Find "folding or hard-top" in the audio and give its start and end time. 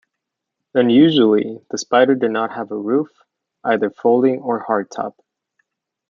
3.91-5.15